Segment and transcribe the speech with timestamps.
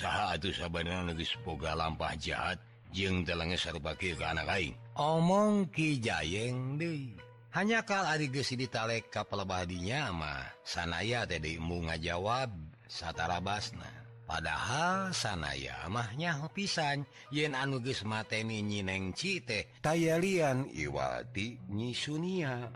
[0.00, 2.56] usaha tuh sabapoga lampah jahat
[2.88, 7.12] jeng telenge serbaki ke anak lain omong Kijayeng De
[7.52, 12.48] hanya kalau Aris ditalek kapal badinya mah sanaya tadimu ngajawab
[12.88, 13.92] satara Basna
[14.24, 22.72] padahal sanaya mahnya pisan yen anuges mateni nyineng cite tayyan Iwati nyisunia.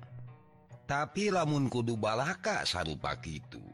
[0.84, 3.64] Tapi lamun kudu balaka sarupa itu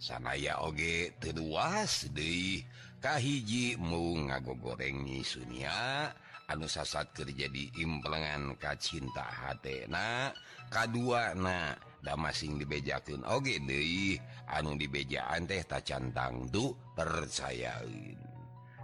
[0.00, 2.60] sanaya oge teruas De
[3.00, 6.12] Kahiji mau ngago gorengnyi Sunia.
[6.52, 10.34] Anu sasat kerja di implengan kacinta hatna
[10.68, 10.98] K2
[11.40, 11.78] na
[12.18, 14.20] masing dibejakan Oge De
[14.52, 18.20] anu dibejaan teh tacantang tuh percayain.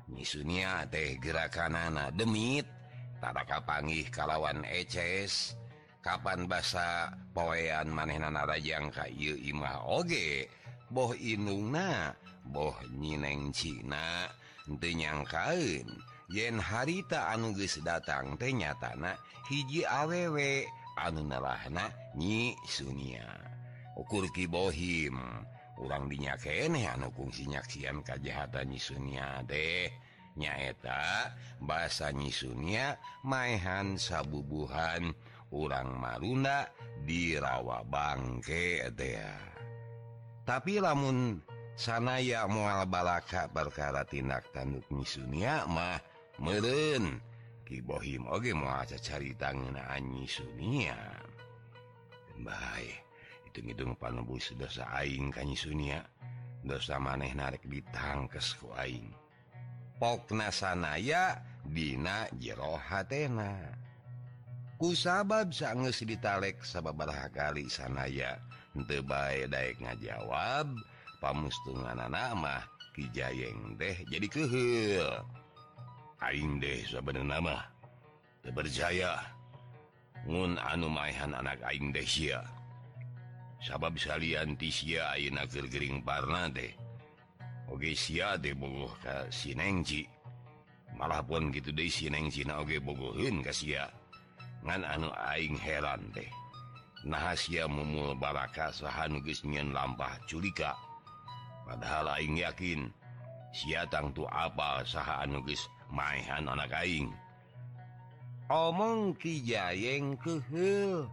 [0.08, 5.60] Nyi Sunia teh gerakan anak demittara pangih kalawan eces.
[6.00, 9.84] Kapan basa poean manehnan narajang Kayu Imah?
[9.90, 10.48] Oge
[10.86, 12.14] boh inung na
[12.50, 14.30] boh nyineng Cina
[14.66, 15.86] tenyangkaun
[16.30, 19.14] yen harita anuges datang tenyatana
[19.46, 20.66] hiji awewe
[20.98, 23.26] anu nelahna nyi Sunia.
[23.96, 25.16] Ukur kibohim
[25.78, 29.92] urang dinyakene anu kungsi nyaksian kajahatan nyi Sunia deh
[30.36, 35.12] nyaeta bahasa nyi Sunia maehan sabubuhan
[35.52, 36.68] urang Marunda
[37.06, 39.36] di rawa bangke dea
[40.44, 41.40] tapi lamun
[41.76, 46.00] sanaya mual balaka perkara tindak tanduk misunia mah
[46.40, 47.20] meren
[47.68, 50.96] kibohim oge mau aja cari tangan anyi sunia.
[52.40, 53.04] Baik
[53.48, 56.00] hitung-hitung panebus dosa aing kanyi sunia.
[56.66, 59.12] Dosa maneh narik ditangkes ku aing.
[59.96, 63.76] Pokna sanaya dina jero hatena
[64.76, 68.36] ku sabab sanges ditalek sababaraha kali sanaya
[68.84, 72.62] teu bae daek ngajawab jawab pamustungan nama
[72.96, 75.08] Kijayeng deh jadi kehil.
[76.24, 77.56] Aing deh sebenarnya nama
[78.56, 79.20] berjaya.
[80.24, 82.40] Mun anu mayhan anak Aing deh sia.
[83.60, 86.72] Sabab salian tisia Aina gergering parna deh.
[87.68, 90.08] Oke sia deh bogoh ka sinengci
[90.96, 93.84] malah pun gitu deh sineng Cina oge bogohin ka sia.
[94.64, 96.28] Ngan anu Aing heran deh.
[97.06, 100.74] Nahasia mumul baraka sahan gesnyian lampah culika.
[101.66, 102.88] padahal Aing yakin
[103.50, 107.10] siang tuh apa saha anugis mainan anak Aing.
[108.46, 111.10] Omong Kijayeng kehil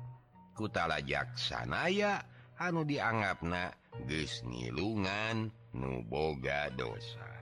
[0.54, 2.22] kutalajaksanaya
[2.62, 3.74] anu dianggap dianggapna
[4.06, 7.34] gesnilungan nuboga dosa.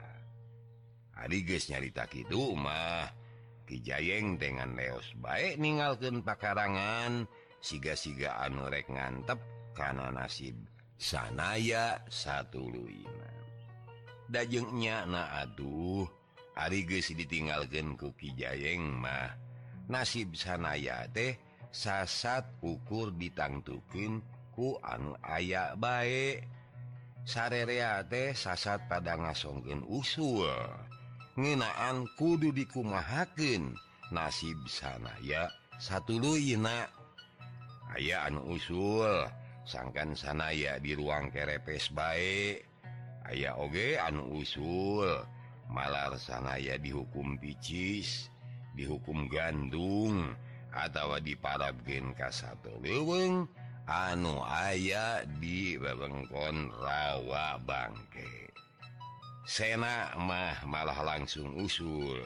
[1.19, 3.11] Adiges nyarita Kidumah
[3.67, 7.27] Kijayeng dengan leos baik ningalken pakarangan
[7.61, 9.37] siga-siga anurek ngantep
[9.77, 10.57] karena nasib
[11.01, 13.33] sanaya satu Luina
[14.29, 16.05] dajengnya na aduh
[16.55, 19.33] Ariges ditinggalkan kuki Jayeng mah.
[19.89, 21.35] Nasib sanaya teh
[21.71, 24.19] sasat ukur ditangtukin
[24.51, 26.47] ku anu aya baik
[27.23, 30.47] sarerea teh sasat pada ngasongken usul.
[31.39, 33.75] Ngenaan kudu dikumahaken
[34.11, 35.47] nasib sanaya
[35.79, 36.87] satu Luina
[37.95, 39.27] aya anu usul
[39.71, 42.67] sangkan sanaya di ruang kerepes baik
[43.23, 45.07] aya oge anu usul
[45.71, 48.27] malar sanaya dihukum picis
[48.75, 50.35] dihukum gandung
[50.75, 53.47] atau di para gen kas satu leweng
[53.87, 58.51] anu aya di bebengkon rawa bangke.
[59.43, 62.19] Sena mah malah langsung usul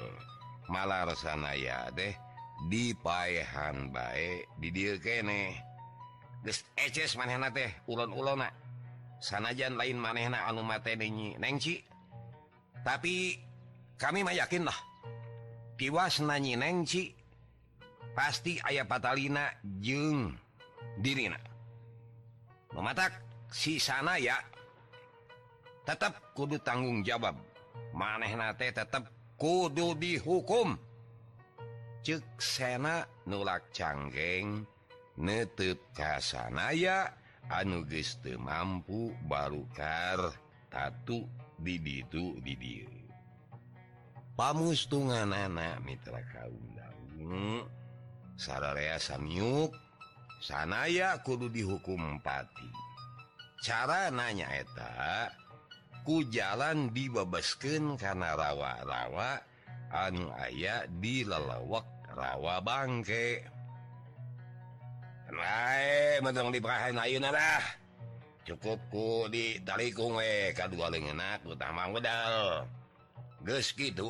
[0.69, 2.13] malar sanaya deh
[2.69, 5.57] dipahan baik didil kene
[7.17, 8.49] manehna teh ulon-ulona.
[9.19, 11.81] Sanajan lain manehna anu mateni nengci
[12.85, 13.41] tapi
[13.97, 14.77] kami mah yakinlah
[15.73, 17.09] tiwas nanyi nengci
[18.13, 19.49] pasti ayah patalina
[19.81, 20.37] jeng
[21.01, 21.41] dirina.
[22.77, 23.17] Mematak
[23.49, 24.37] si sana ya
[25.81, 27.33] tetap kudu tanggung jawab.
[27.95, 29.09] Manehna teh tetap
[29.39, 30.77] kudu dihukum.
[32.05, 34.74] Cek sena nulak canggeng.
[35.19, 37.11] nutup kasanaya
[37.51, 40.35] anugeste mampu barukar
[40.67, 41.23] tatu
[41.59, 42.87] diditu did
[44.35, 46.75] pamustungan anak Mitra kaum
[48.35, 49.71] Sararea Samyuk
[50.43, 52.67] sanaya kudu dihukum pati.
[53.63, 55.31] Cara nanyaeta
[56.03, 59.39] kujalan dibabasken karena rawa-rawa
[59.89, 63.54] anu aya di lelewak rawa bangke.
[66.51, 67.63] dibrahin Ayunalah
[68.45, 72.65] cukupku ditalikung eh, kedua lengenak utama modal.
[73.45, 74.09] Gitu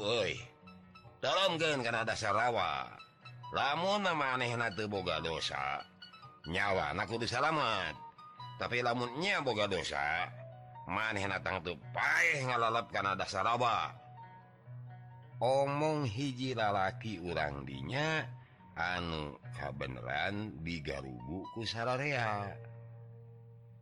[1.25, 2.86] tolong karena ada sarawa
[3.50, 4.54] lamun nama aneh
[4.86, 5.81] boga dosa
[6.45, 7.98] nyawa anakku disalamat
[8.62, 10.30] tapi lamunnya boga dosa
[10.86, 13.89] maneh datang tuh paih ngalalap karena ada sarawa
[15.42, 18.21] omong hiji lalaki urang dinya
[18.75, 22.51] anu kabeneran digarubuku sararea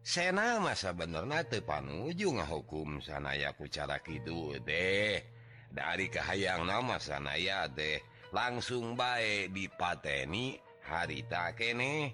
[0.04, 5.24] Sena masa bener tepanuju ngahukum sanayaku cara Kidul deh
[5.72, 8.04] dari kehaang nama sanaya deh
[8.36, 12.12] langsung baik dipateni harita kene.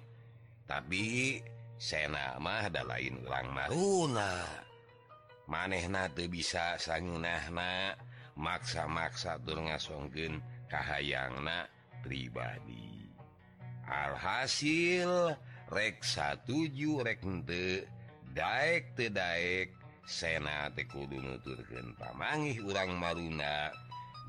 [0.70, 1.36] Tapi
[1.80, 4.44] Sena mahda lain ulang maruna.
[5.50, 7.98] Maneh nate bisa sangunahna
[8.38, 10.38] maksa-maksa dur ngasongken
[10.70, 11.66] kahayang na.
[12.02, 13.10] pribadi.
[13.86, 15.34] Alhasil
[15.70, 17.86] reksa 7 rekente
[18.30, 23.70] Daek Daek Sena Kudu nuturken pamangi urang Maruna.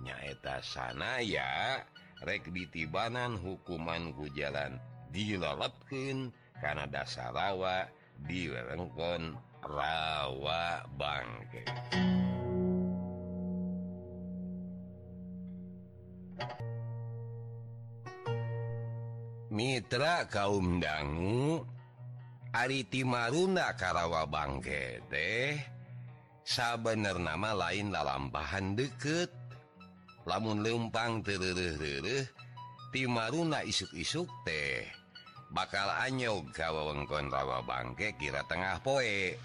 [0.01, 1.81] Nyaeta sana ya
[2.25, 4.81] rek ditibanan hukuman hujalan
[5.13, 7.89] dilelepken karena dasar rawa
[8.25, 11.65] dilelengkon rawa bangke.
[19.51, 21.59] Mitra kaum dangu
[22.55, 25.59] Ariti Maruna Karawa Bangke teh
[26.47, 29.27] sabener nama lain lalampahan deket.
[30.23, 32.23] Lamun lempang tereh
[32.95, 34.87] Ti Maruna isuk-isuk teh
[35.51, 39.35] bakal anyog kawawengkon rawa bangke kira tengah poe.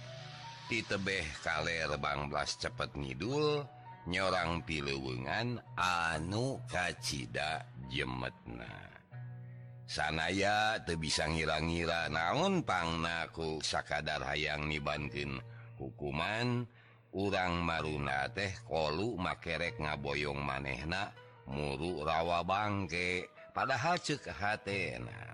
[0.71, 3.67] Ditebeh kaler bangblas cepet ngidul
[4.07, 8.96] nyorang pilewengan anu kacita jemetna.
[9.87, 12.11] sanaya tuh bisa ngira-ngira.
[12.11, 15.39] Naon pangnaku sakadar hayang nibankin
[15.79, 16.67] hukuman?
[17.17, 21.17] Urang maruna teh kolu makerek ngaboyong manehna
[21.49, 25.33] muru rawa bangke padahal cek hatena.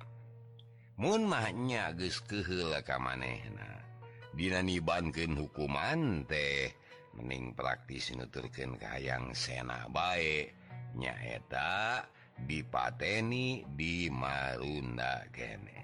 [1.03, 3.83] Mun mahnya geus keheula ka manehna.
[4.31, 6.71] Dina nibankeun hukuman teh
[7.19, 10.55] mending praktis nuturkeun ka hayang sena bae.
[10.93, 12.05] Nyaeta
[12.45, 15.81] dipateni di Marunda kene.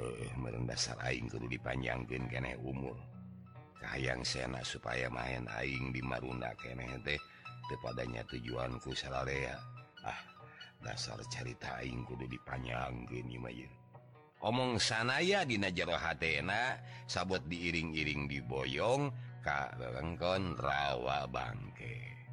[0.00, 2.96] Uh, merendasaraing kudu dipanjangkan kene umur.
[3.80, 7.20] Kayang sena supaya main aing di Marunda kene teh
[7.70, 9.54] kepadanya tujuanku salahrea
[10.02, 10.20] ah
[10.82, 13.30] dasar cerita aing kudu dipanjangkan
[14.40, 22.28] omong sanaya di Najaro Hatena sabot diiring-iring diboyong Ka Lengkon rawa bangke.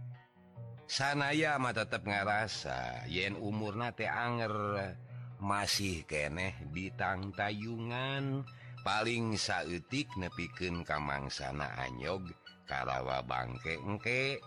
[0.87, 4.55] sanaya mah tetap ngerasa yen umur nate Anger.
[5.37, 8.41] Masih keneh ditang tayungan.
[8.81, 12.25] Paling sautik nepiken kamangsana anyog
[12.65, 14.41] Karawa bangke engke.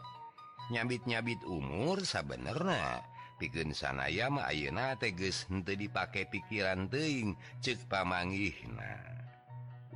[0.75, 3.07] Nyabit-nyabit umur sabenerna.
[3.41, 9.01] Piken sanaya mah ayeuna teges henteu dipake pikiran teuing cek pamangihna.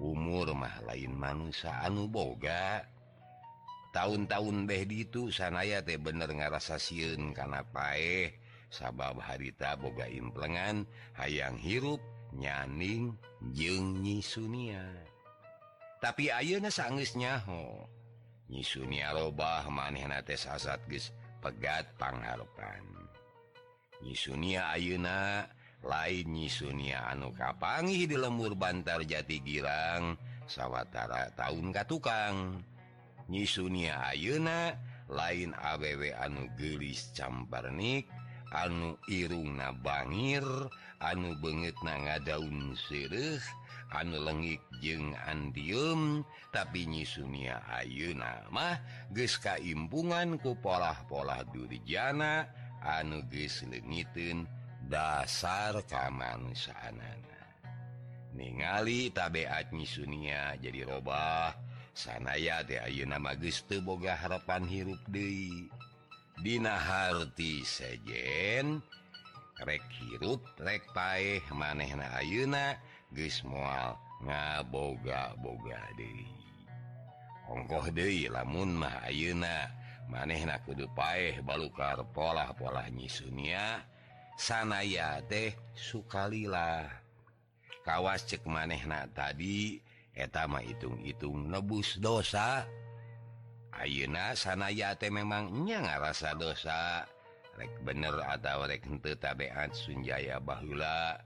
[0.00, 2.94] Umur mah lain manusia anu boga.
[3.94, 8.34] tahun-tahun deh itu sanaya teh bener ngarasa siun karena pae
[8.69, 10.82] sabab harita boga implengan
[11.15, 12.03] hayang hirup
[12.34, 13.15] nyaning
[13.55, 14.82] jeng nyisunia
[16.03, 17.89] tapi ayeuna sanggeus nyaho?
[18.53, 21.08] Nyisunia robah manehna teh sasat geus
[21.41, 22.84] pegat pangharepan
[24.05, 25.48] nyisunia ayeuna
[25.81, 32.74] lain nyisunia anu kapangi di lembur bantar jati girang sawatara tahun katukang tukang.
[33.29, 34.77] nyisunia Ayeuna
[35.09, 38.09] lain ABW anu gelis camparnik
[38.55, 40.45] anu Irung nabangir
[41.03, 43.43] anu banget na nga daun sirih
[43.93, 48.81] anu lenggik jeng Andium tapi nyisunia Ayeuna mah
[49.13, 52.49] geus kaimpungan ku pola-pola durijana
[52.85, 54.45] anu ges leungiteun
[54.85, 57.41] dasar kamansaanana
[58.37, 61.64] ningali tabiat nyisunia jadi robah
[61.94, 65.70] sanaya de Ayu magiste Boga harapan hirup De
[66.43, 68.82] Dina Harti sejen
[69.63, 72.19] rek hirup rek pae maneh na
[73.15, 73.94] geus moal
[74.27, 76.10] ngaboga-boga De
[77.46, 79.70] Hongkoh De lamun mah Ayuna
[80.10, 83.86] maneh na kudu paeh balukar pola-pola nyisunia
[84.34, 86.91] sanaya teh sukalilah
[87.86, 89.79] kawas cek maneh na tadi
[90.15, 92.63] etama itung-itung nebus dosa.
[93.75, 97.03] Ayeuna sanayate memangnya ngarasa dosa.
[97.55, 101.19] Rek bener atau rekente tabeat Sunjaya Bahula.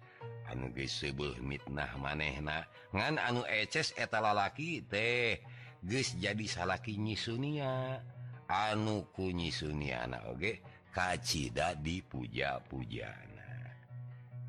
[0.49, 2.64] Anu gesebuh mitnah manehna.
[2.97, 5.45] Ngan anu eces eta lalaki teh
[5.85, 8.00] geus jadi salaki nyisunia
[8.49, 13.52] anu ku nyisuniana oge kacida dipuja-pujana.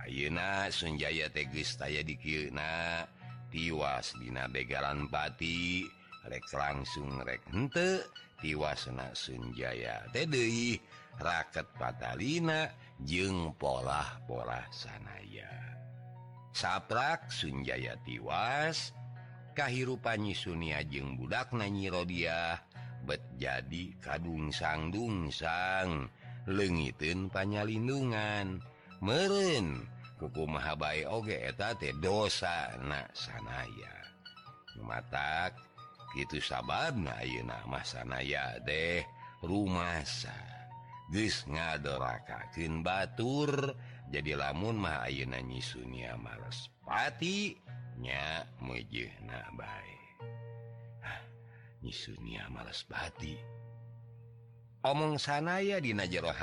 [0.07, 2.47] Ayeuna Sunjaya teh geus taya dikieu
[3.49, 5.85] tiwas dina begalan pati
[6.29, 8.05] rek langsung rek hente
[8.39, 10.79] tiwasna Sunjaya Tdi
[11.19, 12.71] raket patalina
[13.03, 15.49] jeng pola pola sanaya.
[16.55, 18.95] Saprak Sunjaya tiwas
[19.57, 22.63] kahirupani Sunia jeng budak nanyirodiah
[23.03, 26.07] bet jadi kadung sangdungsang
[26.47, 28.63] lengitin panyalindungan.
[28.99, 29.87] Meren
[30.19, 33.95] kuku Mahabai ogeeta dosa anak sanaya.
[34.79, 35.55] Mata
[36.17, 39.05] gitu sahabat nama sanaya deh
[39.45, 40.33] rumahsa
[41.13, 43.77] dis ngadorakakin Batur
[44.09, 47.61] jadi lamun Mauna nyisunya malespatinya
[48.61, 49.13] mujih
[51.85, 53.37] nyisunya malespati
[54.81, 56.33] omong sanaya di Najero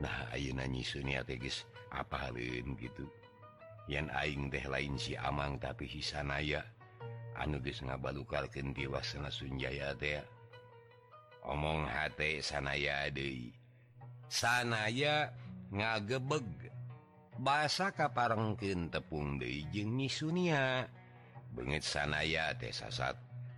[0.00, 2.32] Nah Sunia nyisunnya tegis apa
[2.80, 3.04] gitu.
[3.86, 6.64] Yang aing deh lain si Amang tapi hisanaya.
[7.36, 10.20] Anuges ngabalukalken diwasana Sunjaya teh.
[11.44, 13.52] Omong H sanaya De
[14.32, 15.28] sanaya
[15.68, 16.72] ngagebeg.
[17.42, 20.86] Bahasa kaparengken tepung Dejeng Sunia
[21.52, 22.72] banget sanaya teh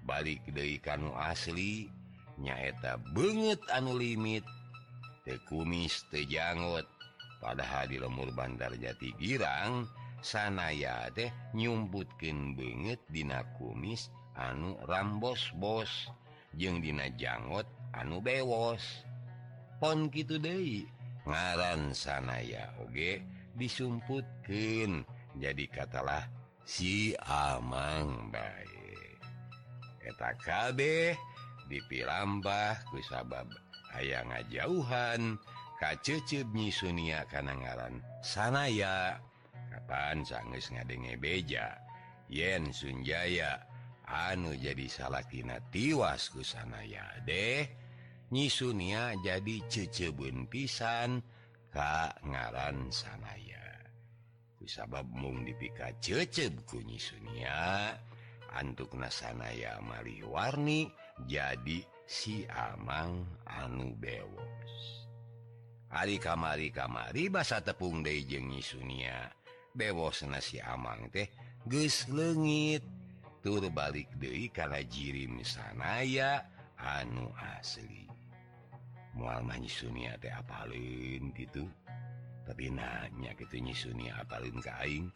[0.03, 1.91] balik Dei kanu asli.
[2.35, 4.43] Nyaeta banget anu limit.
[5.25, 6.85] Tekumis tejanggot
[7.45, 9.85] padahal di lemur Bandar Jati Girang
[10.25, 16.09] sanaya deh nyumbutkin banget Dina kumis anu Rambos Bos
[16.57, 19.05] jeung Dina janggot anu bewos.
[19.77, 20.89] Pon gitu De
[21.29, 23.21] ngaran sanaya Oge
[23.53, 25.05] disumputkin
[25.37, 26.25] jadi katalah
[26.65, 29.21] si Amang baik
[30.01, 30.81] eta KB
[31.69, 33.49] dipilambah kusabab
[33.93, 35.37] aya ngajauhan.
[35.37, 35.53] dan
[35.85, 38.00] kacecebnyi Sunia Kanangaran.
[38.25, 39.21] Sanaya
[39.69, 41.76] Kapan sangges ngadenge beja?
[42.33, 43.61] Yen Sunjaya
[44.09, 47.69] anu jadi salatina tiwasku sanaya deh.
[48.33, 51.21] Nyi Sunia jadi cecebun pisan
[51.69, 53.85] Ka ngaran sanaya.
[54.57, 57.93] Kusabab mung dipika ceceb kunyi Sunia
[58.57, 60.88] antuk nasanaya Mari warni
[61.29, 65.03] jadi si Amang anu bewos.
[65.95, 69.31] hari kamari kamari basa tepung Dejennyi Sunia
[69.71, 71.31] dewosna si Amang teh
[71.71, 72.83] ges lenggit
[73.39, 76.43] turbalik Dei karena jirim sanaya
[76.75, 78.11] anu asli.
[79.15, 81.63] Mualmanyi Sunia teh apalin gitu
[82.43, 85.07] tapi nanya gitunyi Sunia apalin kaing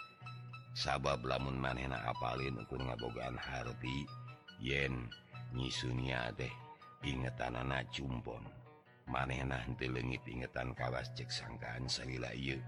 [0.78, 4.06] sabab lamun manena apalin ukur ngabogaan harti
[4.62, 5.10] yen
[5.50, 6.54] nyi Sunia teh
[7.02, 8.57] ingetanana cumpon.
[9.08, 12.60] manehna telengit ingetan kawas cek sangkaan salila iu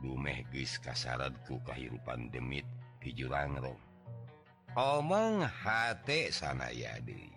[0.00, 2.64] dumeh guys kasarad ku kahirupan demit
[3.02, 3.74] hijurangro
[4.74, 7.30] omong hate sanaya deui.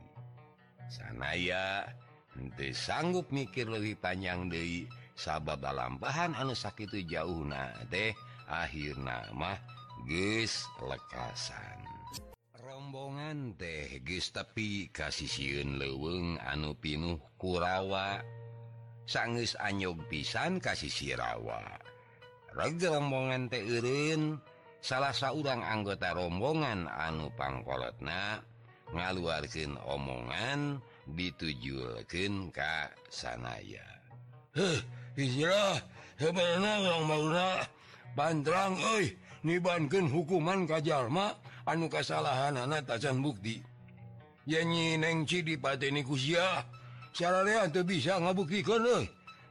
[0.89, 1.85] Sanaya
[2.33, 8.13] henti sanggup mikir lebih panjang deui sabab dalam bahan anu sakitu jauhna deh
[8.49, 8.97] akhir
[9.37, 9.59] mah
[10.09, 11.86] geus lekasan.
[12.87, 18.23] rombongan teh Gestapi kasih siun leweng anu pinuh kurawa
[19.03, 21.67] sangus anyog pisan kasih sirawa
[22.55, 24.39] reg rombongan teh Irin
[24.79, 28.39] salah seorang anggota rombongan anu pangkolotna
[28.95, 30.79] ngaluarkan omongan
[31.11, 33.83] ditujulkan Ka sanaya.
[38.15, 38.73] Banrang
[39.43, 41.35] nibanken hukuman Kajallma
[41.67, 43.59] anu kesalahan anak tacan bukti.
[44.47, 45.43] Yanyi nengci
[46.07, 46.63] kusia.
[47.11, 48.85] Secara tuh bisa ngabuktikan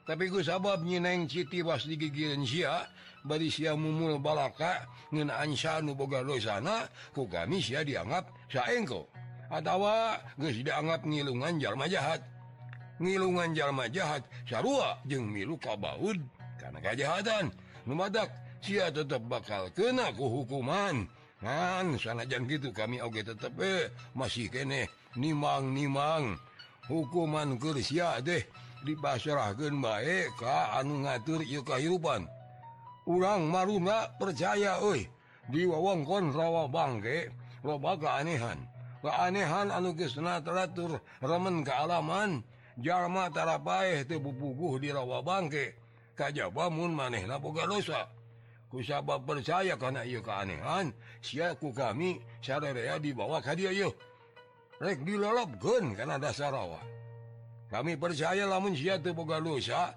[0.06, 2.87] tapi ku sabab nyi nyineng Siti was digigiran Sya
[3.26, 9.11] bari Sya mumul balaka ngenaan Syanu boga dosana ku kami Sya dianggap saengko.
[9.50, 12.23] Atawa geus dianggap ngilungan jalma jahat.
[13.02, 16.23] Ngilungan jalma jahat sarua jeung milu kabaud.
[16.54, 17.50] Karena kejahatan
[17.82, 18.30] numadak
[18.62, 21.11] Sya tetap bakal kena ku hukuman
[21.45, 24.88] Man sanajan gitu kami oke okay, tetap eh masih kene
[25.21, 26.40] nimang nimang.
[26.88, 28.47] Hukuman Kersia deh
[28.87, 32.31] dipasrahkan baik Ka anu ngatur kehidupan
[33.11, 35.02] urang maruna percaya Oi
[35.50, 37.31] di diwawongkon rawa bangke
[37.62, 38.59] loba keanehan.
[39.02, 42.43] Keanehan anugesna teratur remen kealaman
[42.76, 45.76] Jalmatara pae tebupuguh di rawa bangke.
[46.16, 48.09] Kajjabamun maneh naboga dosa.
[48.70, 50.90] kusaba percaya karena ia keanehan
[51.23, 53.94] siku kami syria dibawa hadiah yuk
[54.82, 56.82] rek dilolop gun karena dasar rawa
[57.70, 59.94] kami percaya lamun si boga dosa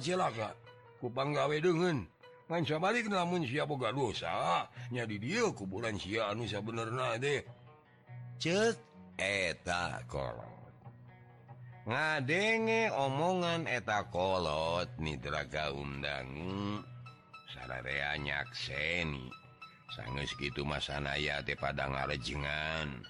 [0.00, 0.54] silaka
[1.00, 2.04] kupanggawe dengan
[2.48, 7.40] manca balik namun si boga dosa nyadi dia kuburan si anu bener na deh
[8.36, 8.76] cet
[9.18, 10.51] eh eta kolong
[11.82, 16.30] ngadenge omongan etakolot Nidraga undang
[17.50, 19.26] sareanyak seni.
[19.92, 23.04] Sangges gitu masanaya di Padang ngarejengan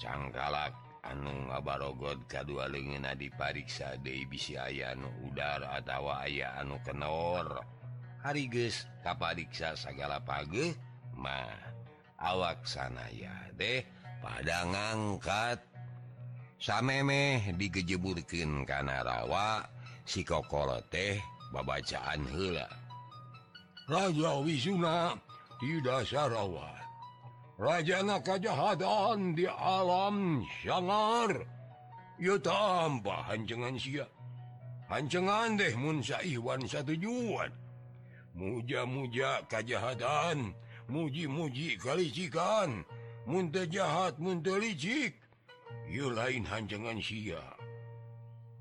[0.00, 0.72] cangkalak
[1.04, 7.60] anu ngabarogod kedua lengin dipariksa Debisi aya anu udara atawa aya anu kenor.
[8.24, 10.72] Hari hariges kapariksa segala pagi
[11.12, 11.60] mah
[12.16, 13.84] awak sanaya deh
[14.24, 15.60] pada ngangkat
[16.64, 19.68] samemeh digejeburkan karena rawa
[20.08, 21.20] sikokolo teh
[21.52, 22.64] babacaan hela
[23.84, 25.12] Raja Wisuna
[25.60, 26.72] tidak sarawa
[27.54, 31.46] Rajana kejahatan di alam sangar.
[32.18, 34.10] Ya tambah hancengan sia.
[34.90, 37.54] Hancengan deh mun saiwan satu juan
[38.34, 40.50] Muja-muja kejahatan
[40.90, 42.82] Muji-muji kalicikan
[43.24, 45.23] Munte jahat munte licik
[45.88, 47.42] you lain hanjangan sia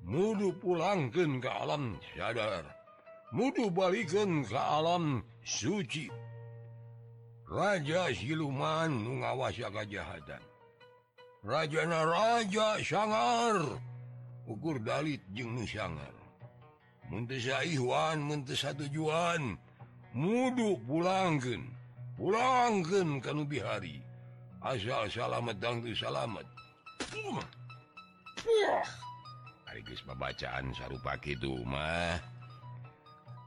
[0.03, 2.67] mudu pulangken ke alam sadar.
[3.33, 6.11] Mudu balikken ke alam suci.
[7.49, 10.43] Raja siluman mengawasa kejahatan.
[11.43, 13.59] Raja Raja sangar
[14.47, 16.15] ukur Dalit jeng nusangar
[17.11, 19.59] Muntesaiwan mentesa tujuan
[20.15, 21.67] mudhu pulangken
[22.15, 23.99] pulangken kan lebih hari
[24.63, 26.47] asal salamet dangdu salamet
[30.13, 32.15] pembacaan sarupa itu mah.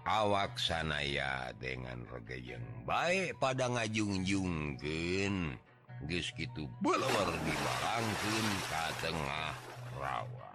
[0.06, 5.58] Awak sanaya dengan regejeng baik pada ngajungjungken
[6.06, 9.50] guys gitu belum dibalangkan ke tengah
[9.98, 10.52] rawa.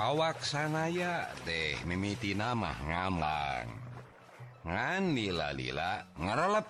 [0.00, 3.68] Awak sanaya deh mimiti nama ngambang
[4.64, 6.66] nganila-lila ngerelep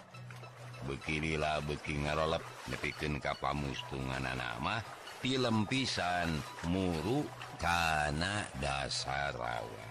[0.82, 4.97] beginilah beki ngerolep nepikan kapamustungan nama.
[5.18, 6.38] film pisan
[6.70, 7.26] muru
[7.58, 9.88] karena dasar rawa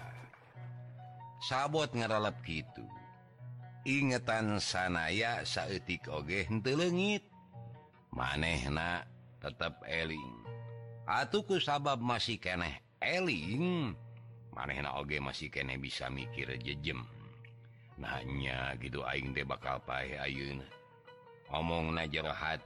[1.48, 2.84] sabot ngaralap gitu.
[3.88, 7.24] Ingetan sanaya saetik oge telengit
[8.12, 9.08] manehna
[9.40, 10.44] tetap eling.
[11.08, 13.96] Atuku sabab masih keneh eling.
[14.52, 17.06] Manehna oge masih kene bisa mikir jejem.
[17.96, 20.77] Nanya gitu aing de bakal pae Ayeuna.
[21.52, 22.64] omong na jerohat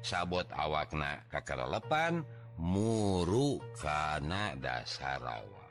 [0.00, 2.24] sabot awakna kakerelepan
[2.58, 5.68] muru kana dasarawa.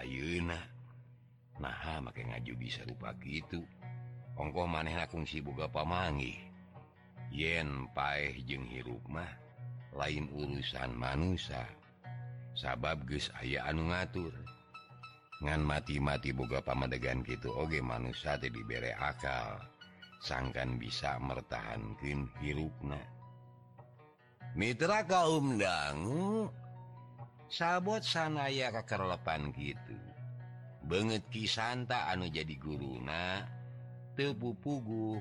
[0.00, 0.56] Ayeuna
[1.60, 3.60] nah make ngaju bisa rupa gitu
[4.40, 6.40] ongkoh maneh kungsi boga pamangi
[7.28, 9.28] yen paeh jeng hirup mah
[9.92, 11.68] lain urusan manusia
[12.56, 14.32] sabab geus aya anu ngatur.
[15.40, 19.56] Ngan mati-mati boga pamadegan gitu oge manusia teh dibere akal.
[20.20, 23.00] sangkan bisa mertahankan hirupna.
[24.52, 26.52] Mitra kaumdanggu
[27.48, 29.96] sabot sanaya kekerlepan gitu.
[30.84, 33.46] Banget Kisanta anu jadi guruna
[34.18, 35.16] tepupugu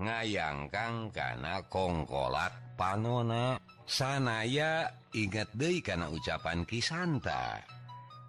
[0.00, 3.60] ngayangkan karena kongkolak panona.
[3.90, 7.58] Sanaya ingat De karena ucapan Kisanta.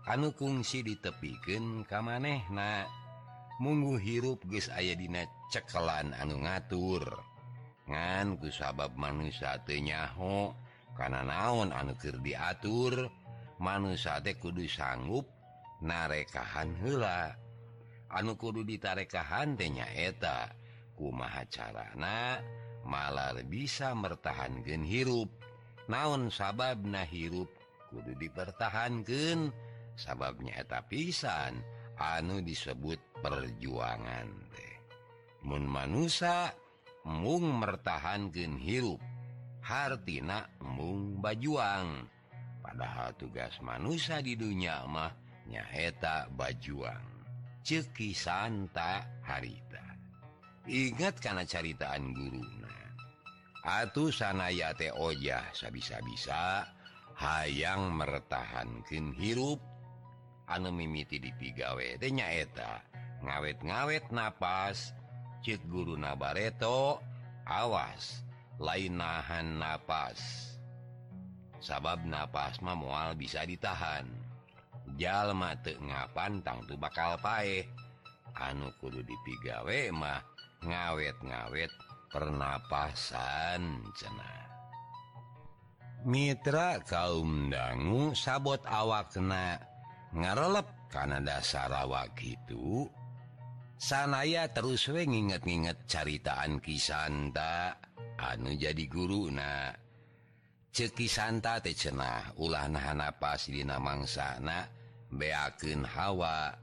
[0.09, 2.89] Anu kuungsi ditepikan kam manehna
[3.61, 5.21] munggu hirup guys aya dina
[5.53, 7.05] cekelan anu ngatur.
[7.85, 10.57] Nganku sabab manusia tenyaho
[10.97, 13.13] karena naon anukir diatur
[13.61, 15.29] manusia de kudu sanggup
[15.85, 17.37] narekahan hela
[18.09, 20.49] anu kudu ditarekahan tenya eta
[20.97, 22.41] kumaha carana
[22.81, 25.29] malar bisa mertahan gen hirup.
[25.85, 27.53] Naon sabab nah hirup
[27.93, 29.53] kudu dipertahankan
[29.93, 31.61] sababnya eta pisan.
[32.01, 34.75] anu disebut perjuangan teh.
[35.45, 36.49] Mumanusa
[37.05, 39.01] mung mertahankan hirup
[39.61, 42.09] Hartina mung bajuang.
[42.61, 45.13] Padahal tugas manusia di dunia mah
[45.45, 47.23] nyaheta bajuang.
[47.61, 49.85] Ceki Santa harita.
[50.65, 52.77] Ingat karena caritaan guruna.
[53.61, 56.65] Atuh sanayate ojah sabisa-bisa
[57.21, 59.61] hayang mertahankan hirup
[60.51, 62.83] anu mimiti dipigawe nyaeta.
[63.21, 64.91] Ngawet-ngawet nafas
[65.45, 66.99] cek guru nabareto
[67.45, 68.25] awas
[68.57, 70.51] lain nahan nafas
[71.61, 74.09] sabab nafas mah mual bisa ditahan.
[74.97, 77.63] Jalma te ngapan tangtu bakal pae
[78.35, 80.19] anu kudu dipigawe mah
[80.65, 81.71] ngawet-ngawet
[82.11, 84.41] pernapasan cenah.
[86.01, 89.61] Mitra kaum dangu sabot awak kena
[90.15, 92.87] ngarelep Kanada Sarawak itu
[93.79, 97.79] sanaya terus we nginget-nginget caritaan Kisanta
[98.19, 99.71] anu jadi guru na
[100.71, 106.55] ceki Santa teh cenah ulah nahan napas di namangsana beakeun hawa.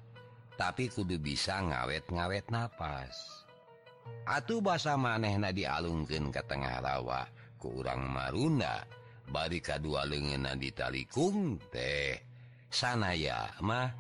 [0.59, 3.47] Tapi kudu bisa ngawet-ngawet napas.
[4.27, 8.83] Atuh basa manehna dialungkeun ke tengah rawa ku urang marunda.
[9.29, 12.28] Bari kadua leungeunna ditalikung teh.
[12.69, 13.93] sanaya mah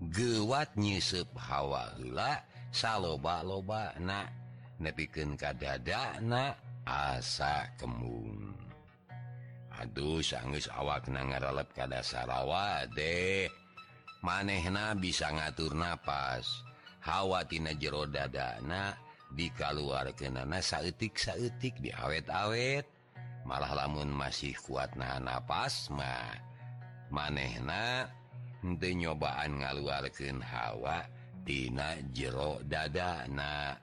[0.00, 4.28] gewat nyisep hawa Hawala saloba loba na
[4.76, 6.52] nepiken ka dada na
[6.84, 8.56] asa kembung
[9.76, 13.44] Aduh sanggus awak na ngaralep kada sarawa deh.
[14.24, 16.64] Manehna bisa ngatur napas.
[17.04, 18.96] Hawa tina jero dadana
[19.36, 22.88] dikaluarkenana saetik saetik diawet-awet.
[23.44, 26.45] Malah lamun masih kuat nahan napas mah
[27.10, 28.10] manehna
[28.62, 31.06] denyobaan ngaluarkan hawa
[31.46, 33.78] Tina jero dadana.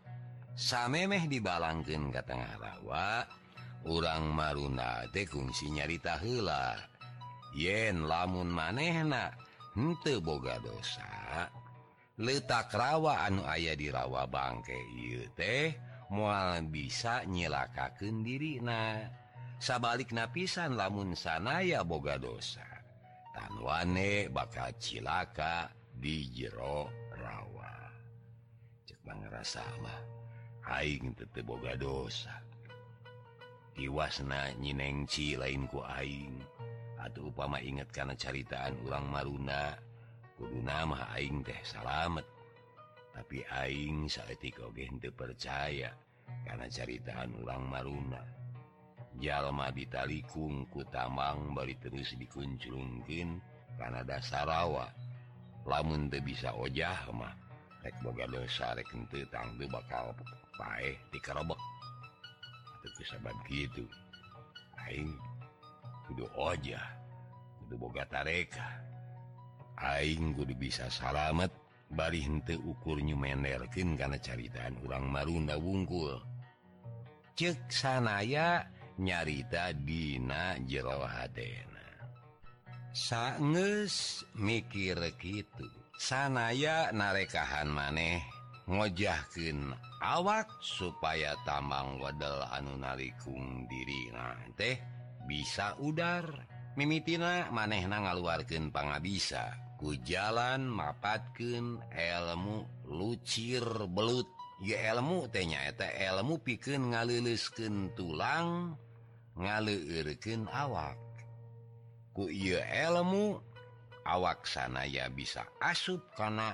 [0.53, 3.23] Samemeh dibalangkan ke tengah rawa
[3.87, 6.75] urang maruna tekungsi nyarita hela
[7.55, 9.31] yen lamun manehna
[9.73, 11.47] hente boga dosa.
[12.19, 15.73] Letak rawa anu ayah di rawa bangke ieu teh
[16.13, 19.07] mual bisa nyelakakan diri na
[19.57, 22.72] sabalik napisan lamun sanaya boga dosa.
[23.33, 27.73] tan wane bakal cilaka di jero rawa.
[28.85, 30.01] Cek ngerasa mah
[30.63, 32.39] Aing teu boga dosa.
[33.75, 36.39] Iwasna nyinengci lainku Aing.
[37.03, 39.75] Atau upama inget karena caritaan ulang Maruna
[40.39, 42.23] kudu nama Aing teh salamet.
[43.11, 45.91] Tapi Aing saat kogen percaya
[46.47, 48.42] karena caritaan ulang Maruna.
[49.21, 52.13] jalma ditalikung ku tamang bari terus
[53.77, 54.89] karena dasar rawa
[55.65, 57.33] lamun tuh bisa ojah mah
[57.83, 60.15] rek boga dosa rek ente tangtu bakal
[60.55, 61.59] paeh dikerobek
[62.79, 63.85] atau kesebab gitu
[64.87, 65.11] aing
[66.07, 66.83] kudu ojah
[67.63, 68.67] kudu boga tareka
[69.79, 71.51] aing kudu bisa salamet
[71.93, 76.19] bari hente ukur nyumenerkin karena caritaan urang marunda wungkul
[77.33, 81.85] cek sanaya ya nyarita Dina jerohana
[82.93, 85.65] sanges mikir gitu
[85.97, 88.21] sanaya narekahan maneh
[88.69, 94.77] ngojahken awak supaya tambang wadel anu nalikung diri nah teh
[95.23, 96.27] bisa udar.
[96.73, 98.97] Mimitina maneh na ngaluarkan panga
[99.77, 104.42] ku jalan mapatken elmu lucir belut.
[104.61, 108.77] ye elmu tenyaeta elmu piken ngalilisken tulang
[109.33, 110.99] ngaliirken awak.
[112.13, 113.41] Ku elmu
[114.05, 116.53] awak sana ya bisa asup karena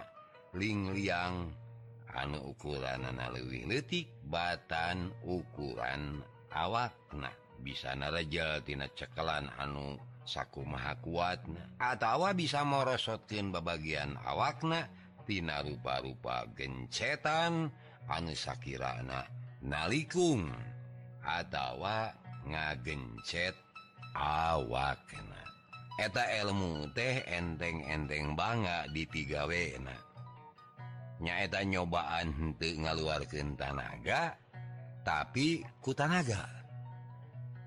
[0.56, 1.52] ling liang
[2.16, 6.24] anu ukuran lebih letik batan ukuran
[6.56, 11.44] awak nah bisa narajal tina cekelan anu saku maha kuat
[11.78, 14.90] atautawa bisa merosotkin babagian awakna
[15.30, 19.26] Tina rupa-rupa gencetan dan anu Shakirana
[19.62, 20.50] nalikung
[21.22, 22.10] atawa
[22.50, 23.54] ngagencet
[24.18, 25.40] awakna
[26.00, 29.94] eta ilmu teh enteng-enteng banget di tiga wena.
[31.20, 34.40] Nyaeta nyobaan untuk ngaluarkan tanaga
[35.04, 36.48] tapi ku tanaga.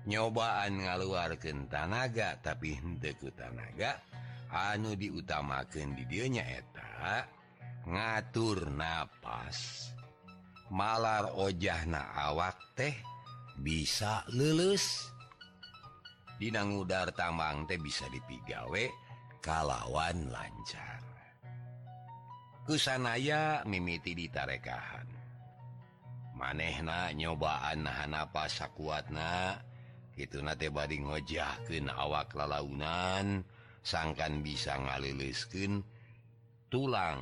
[0.09, 4.01] Nyobaan ngaluarkan tanaga tapi henteku tanaga
[4.49, 6.93] anu diutamakan di dianya nyaeta
[7.85, 9.93] ngatur nafas
[10.73, 12.97] malar ojahna awak teh
[13.61, 15.13] bisa lulus.
[16.41, 18.89] Dinangudar tambang teh bisa dipigawe
[19.37, 21.05] kalawan lancar.
[22.65, 25.05] Kusanaya mimiti ditarekahan.
[26.33, 29.61] Manehna nyobaan nahan nahanapa sakuatna
[30.17, 33.45] itu nate bading ngojahken awak lalaunan
[33.85, 35.85] sangkan bisa ngalilisken
[36.73, 37.21] tulang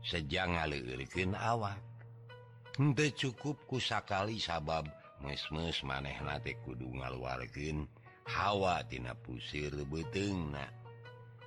[0.00, 1.93] sejang ngaliirken awak.
[2.74, 4.90] nde cukup kusakali sabab
[5.22, 7.86] mesmes maneh nate kudu ngaluargen
[8.26, 10.66] hawatina pusir beteng nah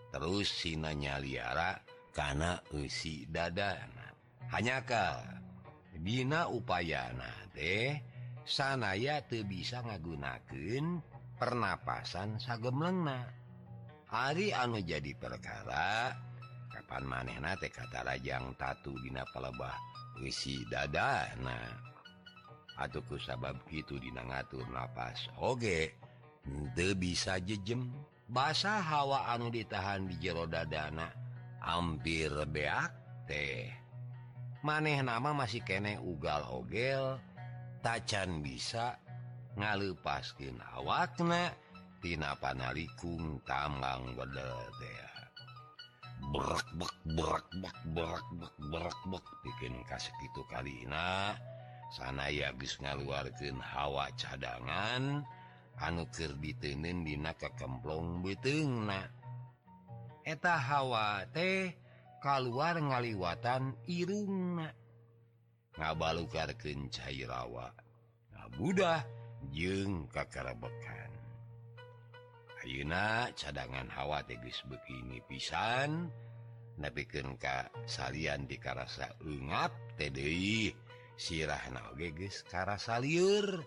[0.08, 1.84] terus sina nyaliara
[2.16, 4.16] karena usi dadana
[4.56, 5.20] hanyakah
[6.00, 8.00] Bina upaya nate
[8.48, 11.04] sanaya tuh bisa ngagunaken
[11.36, 13.28] pernapasan sagemlengna
[14.08, 16.16] hari anu jadi perkara
[16.72, 21.72] Kapan manehna teh kata Rajang tatu Dina pelebah isi dada nah.
[22.78, 25.98] Atauku sabab gitu di ngatur nafas Oge
[26.78, 27.90] the bisa jejem.
[28.28, 31.08] Basa hawa anu ditahan di jero dadana
[31.64, 32.92] hampir beak
[33.24, 33.72] teh.
[34.68, 37.24] Maneh nama masih kene ugal-ogel
[37.80, 39.00] tacan bisa
[39.56, 41.56] ngalepaskin awakna
[41.98, 45.07] Tina panalikung tambang bede teh.
[46.34, 51.38] berakbak berakbak berakbak berakbak bikin kasih gitu kalina
[51.94, 55.24] sana ya bis ngaluarkan hawa cadangan
[55.80, 59.08] anukir ditenin dina kekemplong betengna
[60.28, 61.72] eta hawa teh
[62.20, 64.74] keluar ngaliwatan irungna
[65.78, 67.72] ngabalukarkeun cairawa
[68.36, 69.06] ngabudah
[69.54, 71.07] jeng kakarabekan
[72.68, 76.12] Ayeuna cadangan hawa tegis begini pisan.
[76.76, 80.76] Nabiken Ka salian dikarasa lengap TDI
[81.16, 83.64] sirah nageges kara salur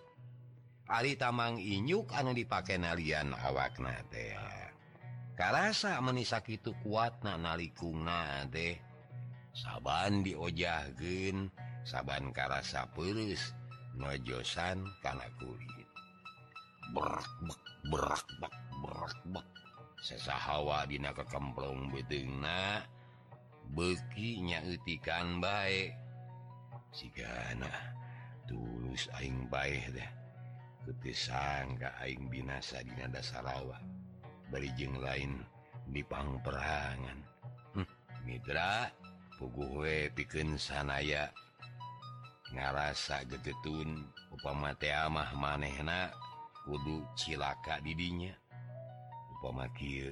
[0.85, 4.37] Ari Tamang inyuk anu dipakai nalian awakna teh.
[5.33, 8.77] Karasa menisak itu kuat na nalikuna deh
[9.49, 11.49] saban diojahgen
[11.89, 13.49] saban karasa perus
[13.97, 15.80] nojosan kana kulit
[20.01, 22.81] sesahhawadina kekemplong bedna
[23.71, 25.95] bekinya itikan baik
[26.91, 27.71] sigana
[28.51, 30.09] tulus aing baik deh.
[30.81, 33.77] Ketisang ketisangka aing binasa dina dasarawa.
[33.79, 33.81] Sarawah
[34.51, 35.39] dari jeng lain
[35.87, 37.19] di pangperangan
[37.77, 37.87] hm,
[38.27, 38.91] Mitra
[39.39, 41.31] puguwe piken sanaya.
[42.51, 46.11] Ngarasa gegetun upamate amah manehna.
[46.71, 48.31] kudu cilaka didinya.
[49.35, 50.07] Upamaki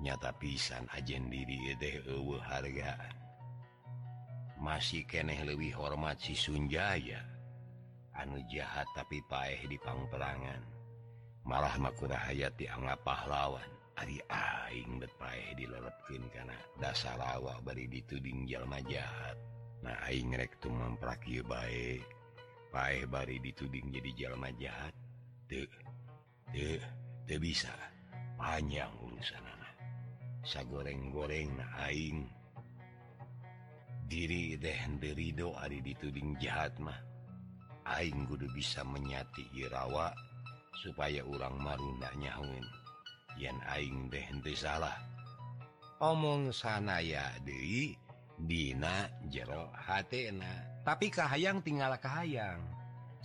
[0.00, 2.00] nyata pisan ajen diri deh
[2.40, 3.26] hargaan
[4.56, 7.20] masih keneh lebih hormat si Sunjaya.
[8.16, 10.64] Anu jahat tapi paeh di pangperangan.
[11.44, 13.68] Malah makura makurahayat dianggap pahlawan.
[13.96, 19.36] Ari aing betpaeh dilelepkin karena dasar lawak bari dituding jalma jahat.
[19.84, 22.04] Nah aing rek tuh mempraki baik
[22.72, 24.92] paeh bari dituding jadi jalma jahat.
[27.36, 27.72] bisa
[28.36, 29.46] panjang urusan
[30.46, 31.58] sa goreng-goreng
[31.90, 32.22] aing.
[34.06, 36.94] Diri deh derido Ari dituding jahat mah.
[37.86, 40.14] Aing kudu bisa menyati Irawa
[40.78, 42.62] supaya urang marunda nyaun
[43.34, 44.94] yen Aing deh dehente salah.
[45.98, 47.98] Omong sanaya Dewi
[48.36, 52.75] Dina jero hatena tapi kahayang tinggal kahayang.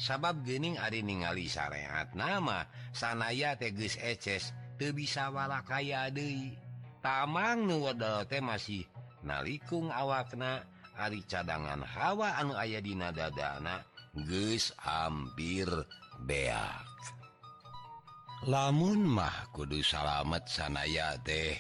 [0.02, 4.50] sabab gening Ari ningali syariat nama sanaya teges eces
[4.82, 6.58] te bisa wala kaya De
[7.06, 8.82] tamang nuwedal teh masih
[9.22, 10.66] nalikung awakna
[10.98, 15.70] Ari cadangan hawa anu aya di nadadana geus hampir
[16.26, 16.90] beak.
[18.50, 21.56] Lamun mah kudu salamet sanaya teh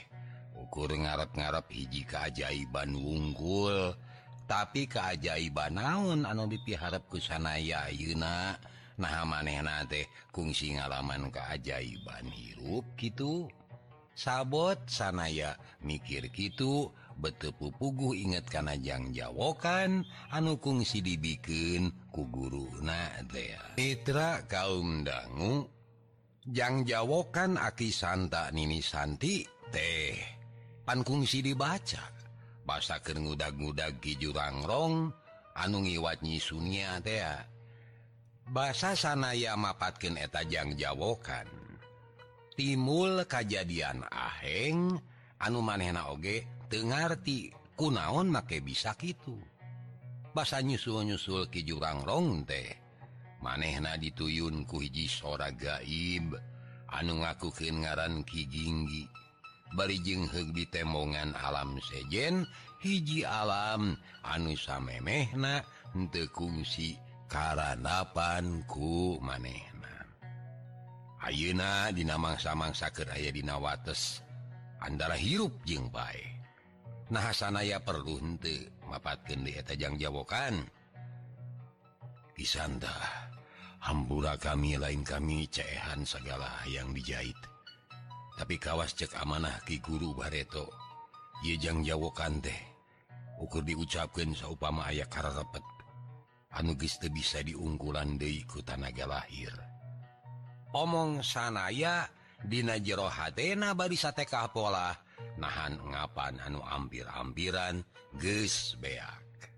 [0.58, 4.11] ukur ngarep-ngarep hiji keajaiban wunggul dan
[4.51, 8.59] tapi keajaiban naon anu dipiharap kusanaya Yuna
[8.99, 10.03] nah manehna teh
[10.35, 13.47] kungsi ngalaman keajaiban hirup gitu
[14.11, 20.03] sabot sanaya mikir gitu betepu pugu inget kanajang jawokan
[20.35, 23.23] anu kungsi dibikin ku guru na
[23.79, 25.63] Pitra kaum dangu
[26.41, 30.17] Jang jawokan aki Santa Nini Santi teh.
[30.81, 32.20] Pankungsi dibaca.
[32.71, 35.12] basaker ngudag-gudag ki jurangrong
[35.60, 37.36] anu ngiwat nyi Sunia tea.
[38.47, 41.51] Bahasa sanaya mapatken etajang Jawokan.
[42.55, 44.95] Timul kejadian aheng
[45.43, 49.36] anu manehna oge tengarti kunaon make bisa gitu
[50.31, 52.71] bahasa nyusul-nyusul ki jurangrong teh
[53.43, 56.39] manehna dituyun ku hiji sora gaib
[56.91, 59.20] anu ngakukin ngaran Ki Ginggi.
[59.75, 62.47] barijeng heg di temongan alam sejen
[62.81, 65.63] hiji alam anu samemehna
[66.12, 66.95] tekungsi
[67.27, 70.07] karanapan ku manehna.
[71.21, 74.25] Ayeuna dinamangsa-mangsaker aya dina wates.
[74.81, 76.25] Antara hirup jeung bae.
[77.13, 80.63] Nah sanaya perlu henteu mapatkeun di eta jangjawokan
[82.39, 82.95] Isanda
[83.84, 87.50] hambura kami lain kami cehan segala yang dijahit.
[88.41, 90.73] tapi kawas cek amanah Ki guru Barreto
[91.45, 92.58] Yejang jawokan kante.
[93.38, 95.65] Ukur diucapkan saupama aya kar repet
[96.54, 99.54] anugiste bisa diunggulan Deiku tanaga lahir.
[100.73, 102.10] Omong sanaya
[102.41, 104.89] Dina jero hatna barisa TK pola
[105.38, 107.86] nahan ngapan anu ampir-ampiran
[108.17, 109.49] ges beak.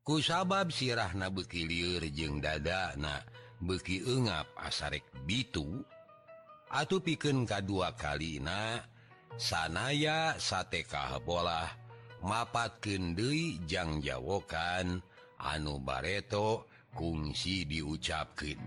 [0.00, 3.20] Ku sabab sirah na bekiliur jeung dada na
[3.60, 5.84] beki ungap asarek bitu
[6.72, 8.82] Atuh piken ka dua kali na
[9.38, 11.66] sanaya satekah bola
[12.24, 14.98] mapat kendejang jawokan
[15.38, 18.58] anu bareto kuungsi diucapkan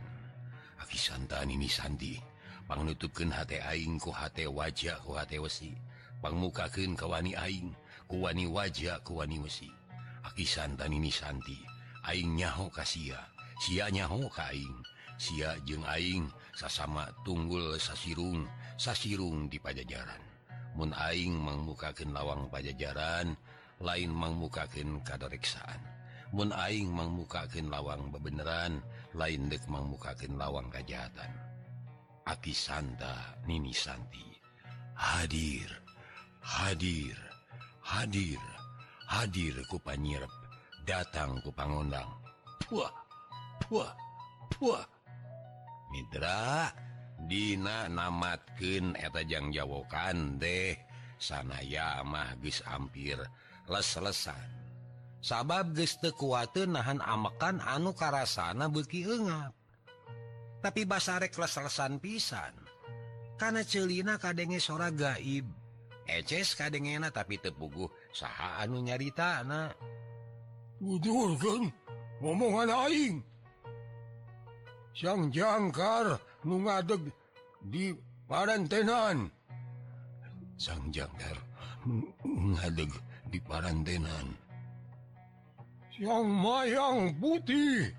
[0.80, 2.30] Aki santan ini Sandi
[2.70, 5.74] pangnutuken aing ku hate wajah ku wesi.
[6.22, 7.74] Pangmukaken kawani aing
[8.06, 9.74] kuwani wajah kuwani wesi.
[10.22, 11.58] Aki santan ini Santi.
[12.06, 13.18] Aing nyaho kasia
[13.58, 13.90] sia.
[13.90, 14.86] Nyaho kaing
[15.20, 18.48] sia jeung aing sasama tunggul sasirung
[18.80, 20.30] sasirung di pajajaran.
[20.80, 23.36] Mun aing mangmukaken lawang pajajaran
[23.82, 25.82] lain mangmukaken kadareksaan
[26.30, 28.84] Mun aing mangmukaken lawang bebeneran
[29.18, 31.32] lain dek mangmukaken lawang kejahatan
[32.30, 34.30] Aki Santa Nini Santi
[34.94, 35.68] hadir
[36.44, 37.18] hadir
[37.82, 38.42] hadir
[39.10, 40.30] hadir ku panyirep
[40.86, 42.06] datang ku pangondang.
[42.62, 42.94] Puah
[43.66, 43.90] puah
[44.54, 44.99] puah.
[45.90, 46.70] Mitra
[47.20, 50.74] Dina namatken etajang Jawokan deh
[51.20, 53.20] sanaya magis ampir
[53.68, 54.50] les-lesan.
[55.20, 59.52] Sabab gestekuatan nahan amekan anu karasana beki enap
[60.60, 62.56] tapi basarek les-lesan pisan.
[63.40, 65.48] Karena celina kadenge sora gaib.
[66.10, 69.78] Eces kadengena tapi tepuguh saha anu nyarita anak
[72.20, 73.29] ngomongan aing.
[74.96, 77.04] sang jangkar nu ngadeg
[77.70, 77.94] di
[78.28, 79.30] parantenan.
[80.58, 81.38] Sang jangkar
[82.26, 82.92] ngadeg
[83.32, 84.28] di parantenan.
[86.00, 87.92] Yang mayang putih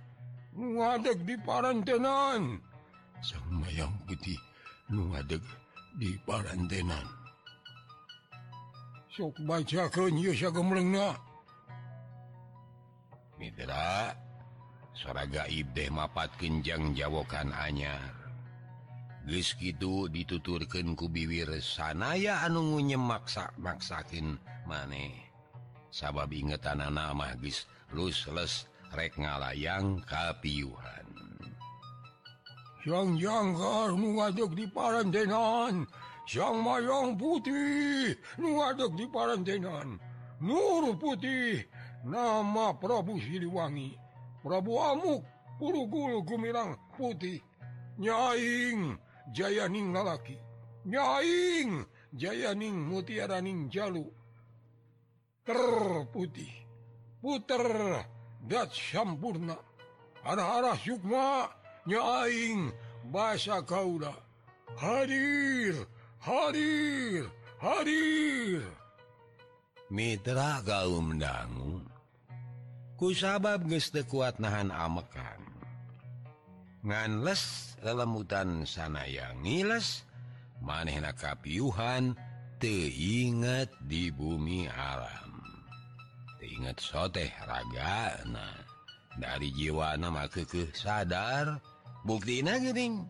[0.56, 2.42] nu ngadeg di parantenan.
[3.20, 4.40] Sang mayang putih
[4.88, 5.44] nu ngadeg
[6.00, 7.06] di parantenan.
[9.10, 11.30] Sok baca ke nyeusya gemlengna
[13.40, 14.19] Mitra.
[15.00, 18.12] suara gaib deh mapat Kenjang Jawokan anyar
[19.24, 25.12] Giskitu dituturkan kubiwir sanaya anungu nyemaksa maksakin maneh.
[25.88, 27.64] Sabab ingetan nama gis
[27.96, 31.08] lusles rek ngalayang kapiuhan
[34.16, 35.84] ngaduk di Parantenan
[36.24, 40.00] Sang mayang putih nu ngaduk di Parantenan
[40.40, 41.60] Nur putih
[42.00, 44.09] nama Prabu Siliwangi.
[44.42, 45.24] Prabu Amuk
[45.60, 47.40] Purugul Gumirang putih
[48.00, 48.96] nyaing
[49.36, 50.40] Jayaning lalaki
[50.88, 51.84] nyaing
[52.16, 54.08] Jayaning mutiaraning Jalu
[55.44, 56.50] terputih
[57.20, 58.00] puter
[58.48, 59.60] dat sampurna
[60.24, 61.52] arah-arah Sukma
[61.84, 62.72] nyaing
[63.12, 64.16] Basa Kaula
[64.80, 65.76] hadir
[66.20, 67.28] hadir
[67.60, 68.64] hadir
[69.90, 71.89] Mitra kaum dangu.
[73.00, 75.40] ku sabab geste kuat nahan amekan.
[76.84, 80.04] Nganles lelemutan sanaya ngiles
[80.60, 82.12] maneh na kapiuhan
[82.60, 85.32] teingat di bumi alam.
[86.36, 88.52] Teingat soteh raga na
[89.16, 91.56] dari jiwa nama kekeh sadar
[92.04, 93.08] bukti buktina gering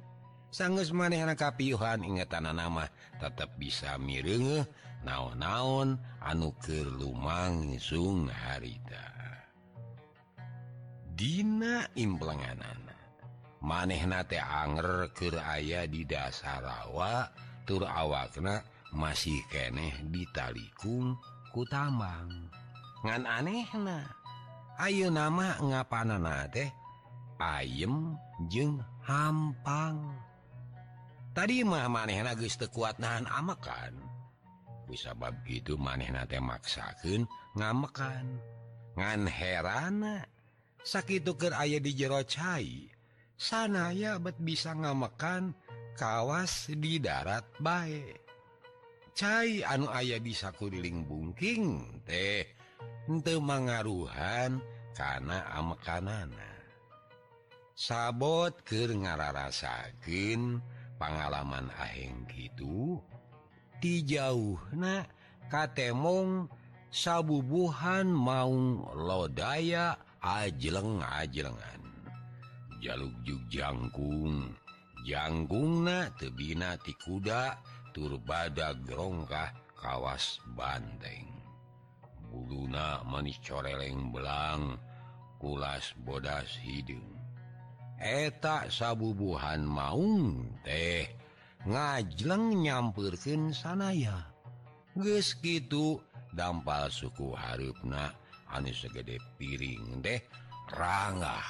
[0.94, 2.86] maneh na kapiuhan ingatan nama
[3.18, 4.70] tetap bisa mirenge
[5.02, 9.09] naon-naon anuker lumang sung harita.
[11.20, 12.88] Dina imbelenganan
[13.60, 17.28] maneh nate anger ke aya di dasar rawa
[17.68, 18.64] tur awakna
[18.96, 21.20] masih keneh ditalikung
[21.52, 22.48] kutamang
[23.04, 24.00] ngan aneh na
[24.80, 26.72] Ayo nama ngapana nate
[27.36, 28.16] ayem
[28.48, 30.00] jeng hampang.
[31.36, 33.92] Tadi mah maneh nagis tekuat nahan amakan
[34.88, 37.28] wisabab gitu maneh nate maksakeun
[37.60, 38.40] ngamekan.
[38.96, 40.24] Ngan herana
[40.84, 42.88] sakit tuker aya di jero cai.
[43.40, 45.56] Sana bet bisa ngamekan
[45.96, 48.20] kawas di darat baik
[49.20, 52.48] cair anu ayah bisa kuriling bungking teh.
[53.10, 54.62] Ente mengaruhan
[54.94, 56.52] karena amekanana
[57.74, 60.60] sabot ke ngararasakin
[61.00, 63.00] pengalaman aheng gitu
[63.80, 65.08] dijauh na
[65.48, 66.46] katemong
[66.92, 71.80] sabubuhan maung lodaya ajeleng ajelengan.
[72.80, 74.56] Jaluk jug jangkung.
[75.04, 77.56] Jangkung na tebina ti kuda
[77.96, 81.28] turbada gerongkah kawas banteng.
[82.30, 84.76] Buluna manis coreleng belang
[85.40, 87.16] kulas bodas hidung.
[88.00, 91.04] Etak sabubuhan maung teh
[91.64, 94.30] ngajleng nyampirkan sanaya.
[94.96, 96.00] Ges gitu
[96.32, 98.12] dampal suku harupna
[98.50, 100.20] Anis segede piring deh
[100.74, 101.46] ranggah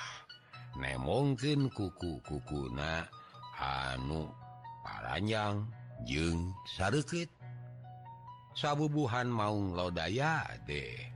[0.78, 3.08] ne mungkin kuku-kukuna
[3.56, 4.30] anu
[4.84, 5.66] paranyang
[6.06, 7.28] jeng sakit
[8.54, 11.08] sabubuhan maung lodaya deh.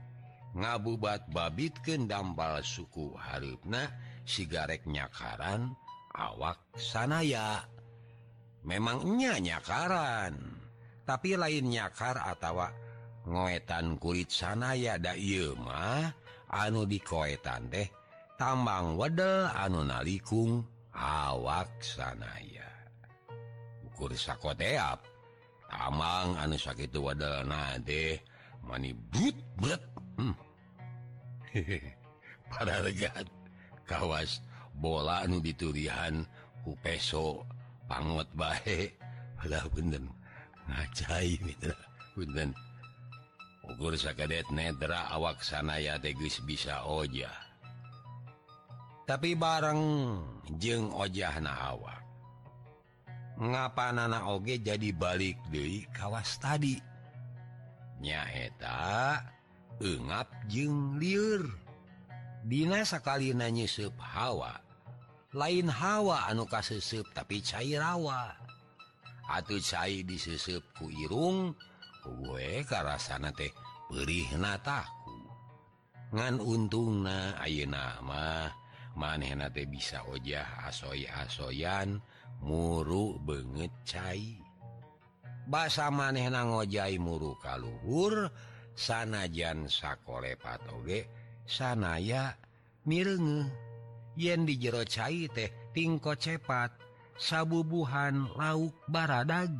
[0.55, 3.91] Ngabubat babit kendambal suku harupna
[4.23, 5.75] sigarek nyakaran
[6.15, 7.67] awak sanaya.
[8.63, 10.39] Memangnya nyakaran
[11.03, 12.65] tapi lain nyakar atau
[13.25, 16.13] ngoetan kulit sanaya daymah
[16.53, 17.89] anu dikoetan deh
[18.37, 20.61] tambang wedel anu nalikung
[20.93, 22.69] awak sanaya
[23.89, 25.01] ukur sakoteap
[25.69, 28.15] tamang anu sakit wedel na deh
[28.65, 29.81] mani but bet.
[30.17, 30.35] Hmm.
[32.51, 33.27] pada regat
[33.89, 34.41] kawas
[34.77, 36.23] bola anu diturihan
[36.63, 37.45] ku peso
[37.85, 38.95] pangot baik
[39.45, 40.01] lah bener
[40.65, 41.77] ngacai mitra
[42.17, 42.49] bener
[43.73, 47.45] ugur sakit nedra awak sanaya teges bisa Oja
[49.05, 50.17] tapi bareng
[50.57, 52.01] jeng ojah na awak.
[53.37, 56.81] Ngapa nana oge jadi balik deui kawas tadi?
[58.01, 59.21] Nyaeta
[59.77, 61.45] ngap jeng liur.
[62.45, 63.69] Dina sekali nanyi
[64.01, 64.57] hawa.
[65.37, 68.33] Lain hawa anu kasesep tapi cair rawa.
[69.29, 71.74] Atuh cair disusupku Irung dan
[72.69, 73.51] rasana teh
[73.89, 75.17] perih nataku
[76.15, 78.47] ngan untung na aye nama
[78.95, 81.99] maneh na teh bisa ojah asoy-asoyan
[82.39, 84.39] muru banget cai.
[85.45, 88.31] Basa maneh na ngojai muru kaluhur
[88.73, 91.05] sanajan sakole patoge
[91.45, 92.33] sanaya
[92.89, 93.51] mirenge
[94.17, 96.73] yen di jero cai teh tingko cepat
[97.19, 99.53] sabubuhan lauk baradag.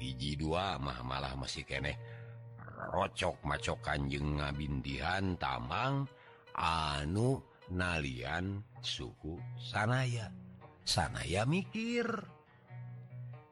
[0.00, 1.92] biji dua mah malah masih keeh
[2.88, 6.08] rocok macokan jeng ngabindihan tamang
[6.56, 10.32] anu nalian suku sanaya.
[10.88, 12.08] Sanaya mikir.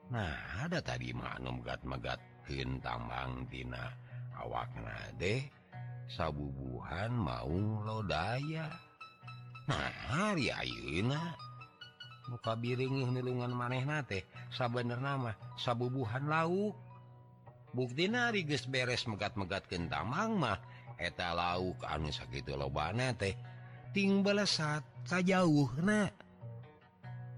[0.09, 3.93] Nah ada tadi manum gat-megatkin tambangtina
[4.41, 5.45] awak nadeh
[6.09, 7.53] sabubuhan mau
[7.85, 8.73] lodaya.
[9.69, 11.37] Nah hari Auna
[12.29, 16.77] muka biring nilungan maneh nate sabener nama sabubuhan lauk
[17.73, 20.61] bukti nari nariges beres megat-megat kentamang mah.
[20.99, 23.39] Eta lauk anu sakit lobana teh
[23.95, 26.11] ting belesat sajauh na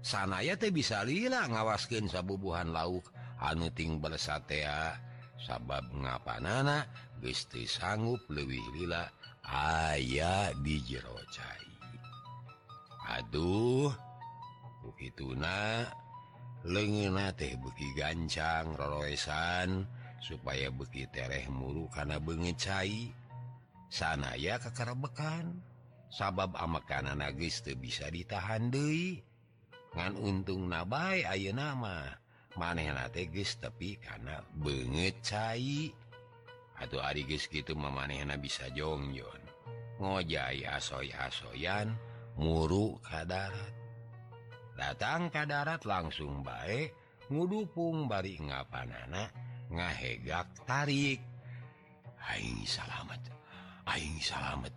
[0.01, 3.05] sanaya teh bisa lila ngawaskin sabubuhan lauk
[3.37, 4.97] anu ting belesat belesatea
[5.45, 6.85] sabab ngapanana
[7.21, 9.05] Gusti sanggup lebih lila.
[9.41, 11.65] Ayaah di jero cai
[13.09, 14.10] Aduh.
[14.81, 15.85] begitu nah
[16.61, 19.89] lengen teh beki gancang roroesan
[20.21, 23.09] supaya beki tereh muru karena bengecai
[23.89, 25.57] sana ya kekerebekan
[26.13, 29.17] sabab amakanan nagis tuh bisa ditahan Dei
[29.97, 32.05] ngan untung nabai Ayo nama
[32.53, 35.89] maneh nategis tapi karena bengecai
[36.77, 39.41] atau Aris gitu memanehna bisa jongjon
[39.97, 41.93] ngojai asoy-asoyan
[42.37, 43.80] muruk kadarat
[44.81, 46.89] datang ke darat langsung baik
[47.29, 49.29] ngudupung bari ngapanana
[49.69, 51.21] ngahegak tarik.
[52.21, 53.21] Aing salamet
[53.85, 54.73] Aing salamet.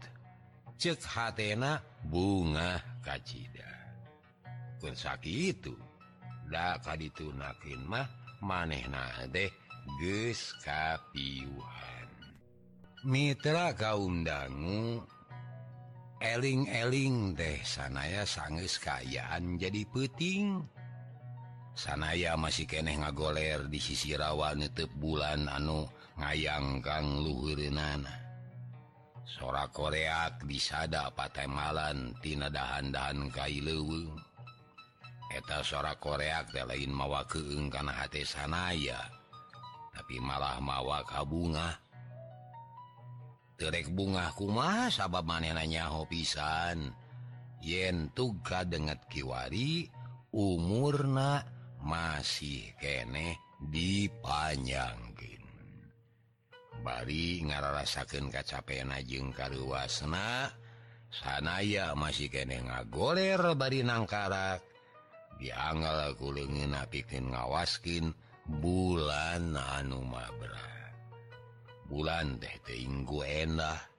[0.76, 3.74] Cek hatena bunga kacida
[4.84, 5.72] kun sakit itu
[6.44, 8.04] da ditunakin mah
[8.44, 9.48] maneh na deh
[9.96, 12.08] geus kapiuhan
[13.08, 15.00] Mitra kaum dangu
[16.24, 20.64] eling-eling deh sanaya sanges kayaan jadi peting
[21.76, 25.84] sanaya masih keneh ngagoler di sisi rawan nutup bulan anu
[26.16, 28.00] ngayang ngayanggang luhurana
[29.28, 34.16] sora koreak disada patemalan tina dahan-dahan kai leweng
[35.28, 39.12] eta sora koreak teh lain mawa keeng kana hati sanaya
[39.92, 41.83] tapi malah mawa kabunga
[43.54, 46.90] terek bunga kuma sabab manenanyaho pisan.
[47.64, 49.88] Yen tuga denget kiwari
[50.34, 51.40] umurna
[51.80, 55.40] masih kene dipanjangkin
[56.84, 60.52] bari ngararasaken kacapean najeng karuasna
[61.08, 64.60] sanaya masih kene ngagoler bari nangkarak.
[65.34, 68.14] Dianggal kulingngen apikin ngawaskin
[68.46, 70.73] bulan anu mabra
[71.88, 73.94] bulan teh tehguenlah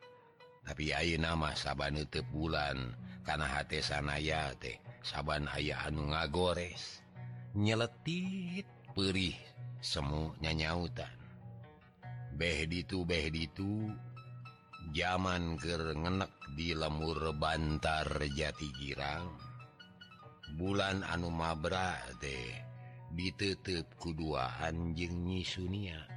[0.66, 4.82] tapi Ayo nama saban itu bulan karena H sanaya teh.
[5.06, 7.06] Saban aya anu ngagores
[7.54, 8.66] nyeletit
[8.98, 9.38] perih
[9.78, 11.14] semu nyanyautan.
[12.34, 13.94] Beh itu Beh itu
[14.98, 19.30] zaman kengenek di lemur Bantar Jati Girang.
[20.58, 22.58] Bulan anu Mabra teh
[23.14, 26.15] ditutup keduaan jengnyi Sunia.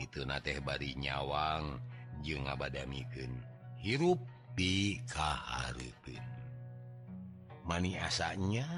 [0.00, 1.80] itu na teh bari nyawang
[2.20, 3.32] je ngabadamiken
[3.80, 4.20] hirup
[4.56, 6.22] di kaharipin
[7.66, 8.70] mani asanya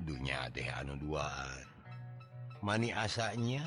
[0.00, 1.68] dunya teh anu duaan.
[2.64, 3.62] Mani asanya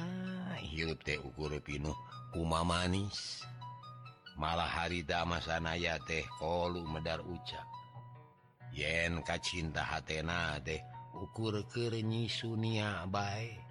[0.58, 1.96] hirup teh ukur pinuh
[2.34, 3.46] kuma manis.
[4.40, 7.68] Malah hari dama sanaya teh kolu medar ucap.
[8.74, 10.82] Yen kacinta hatena deh
[11.14, 13.62] ukur kerenyi sunia baik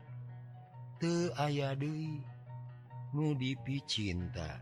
[1.02, 2.22] te aya deui.
[3.12, 4.60] nudipi cinta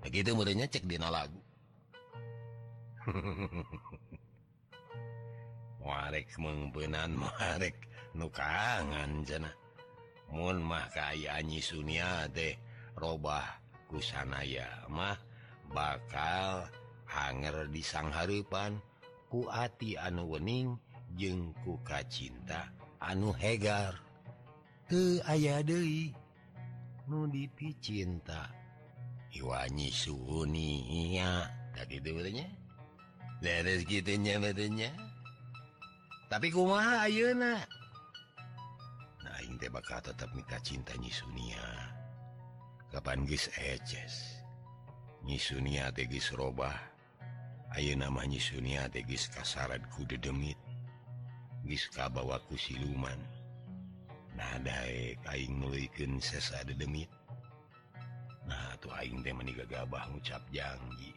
[0.00, 1.36] begitu mudahnya cek Di lagu.
[5.84, 9.52] Warek mengbenan marek nukangan jana.
[10.30, 12.54] Mun mah kayaanyi Sunia deh
[12.96, 13.44] robah
[13.90, 15.18] kusanaya mah
[15.74, 16.70] bakal
[17.04, 18.78] hanger di sang Harpan
[19.26, 20.78] kuati anu wening
[21.18, 22.70] jengku kacinta
[23.02, 24.09] anu Hegar.
[24.90, 26.10] aya Dewi
[27.06, 28.50] nudipi cinta
[29.30, 32.50] Iwanyi Sunia tadi dulunya
[33.38, 34.90] beres gitunya bedanya
[36.26, 37.62] tapi kumaha Ayeuna
[39.22, 41.94] nah aing teh bakal tetap minta cinta Nyi Sunia
[42.90, 44.42] kapan geus eces
[45.22, 46.74] Nyi Sunia teh geus robah
[47.78, 50.58] ayeuna mah Nyi Sunia teh geus kasarat ku dedemit
[51.62, 53.38] geus kabawa ku siluman
[54.40, 57.04] nadaingken sesada demi
[58.48, 61.12] Nah tuh Aing teh menikah gabah ngucap janji.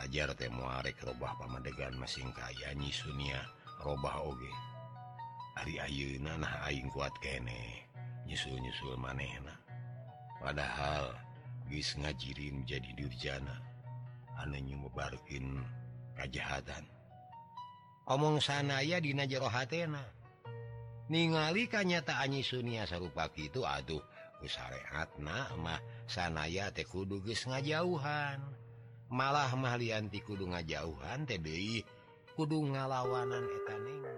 [0.00, 3.44] Ajar teh muarek robah pamadegan masing kaya nyi Sunia
[3.82, 4.48] robah oge.
[5.58, 7.84] Hari Ayeuna nah Aing kuat kene
[8.24, 9.52] nyusul-nyusul manehna
[10.40, 11.12] padahal
[11.68, 13.60] geus ngajirin jadi durjana
[14.40, 15.60] anu nyumebarkeun
[16.16, 16.86] kajahatan.
[18.08, 20.00] Omong sanaya dina jero hatena
[21.10, 24.00] ningali kanyata Anyi Sunia sarupa itu aduh
[24.40, 28.40] usarehat namah sanaya teh kudu ge ngajauhan.
[29.10, 31.82] Malah mahlianti kudu ngajauhan TBI
[32.38, 34.14] kudu ngalawanan etanengo